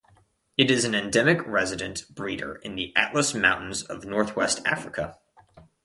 [0.57, 5.19] It is an endemic resident breeder in the Atlas Mountains of northwest Africa.